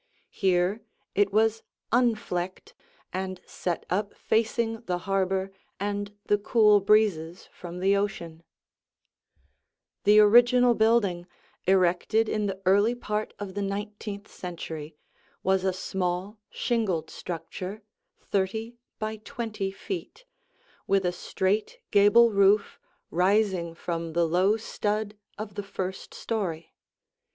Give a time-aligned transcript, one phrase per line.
[0.31, 0.81] Here
[1.13, 2.73] it was "unflecked"
[3.13, 8.41] and set up facing the harbor and the cool breezes from the ocean.
[10.03, 11.27] [Illustration: AN OLD CAPE COD HOUSE SIDE VIEW] The original building,
[11.67, 14.95] erected in the early part of the nineteenth century,
[15.43, 17.83] was a small, shingled structure,
[18.19, 20.25] thirty by twenty feet,
[20.87, 22.79] with a straight gable roof
[23.11, 26.73] rising from the low stud of the first story.